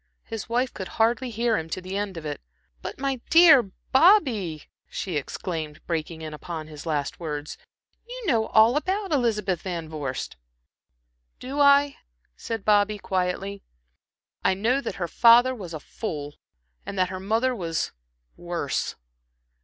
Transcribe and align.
His 0.23 0.49
wife 0.49 0.73
could 0.73 0.87
hardly 0.97 1.29
hear 1.29 1.59
him 1.59 1.69
to 1.69 1.79
the 1.79 1.95
end 1.95 2.17
of 2.17 2.25
it. 2.25 2.41
"But, 2.81 2.97
my 2.97 3.21
dear 3.29 3.61
Bobby" 3.91 4.63
she 4.89 5.15
exclaimed, 5.15 5.79
breaking 5.85 6.23
in 6.23 6.33
upon 6.33 6.65
his 6.65 6.87
last 6.87 7.19
words, 7.19 7.55
"you 8.09 8.25
know 8.25 8.47
all 8.47 8.75
about 8.77 9.11
Elizabeth 9.11 9.61
Van 9.61 9.87
Vorst!" 9.87 10.37
"Do 11.39 11.59
I," 11.59 11.97
said 12.35 12.65
Bobby, 12.65 12.97
quietly. 12.97 13.61
"I 14.43 14.55
know 14.55 14.81
that 14.81 14.95
her 14.95 15.07
father 15.07 15.53
was 15.53 15.71
a 15.71 15.79
fool, 15.79 16.33
and 16.83 16.97
that 16.97 17.09
her 17.09 17.19
mother 17.19 17.55
was 17.55 17.91
worse. 18.35 18.95